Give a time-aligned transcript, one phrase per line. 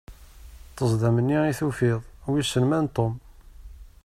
[0.71, 2.01] Ṭṭezdam-nni i tufiḍ,
[2.31, 3.13] wissen ma n Tom?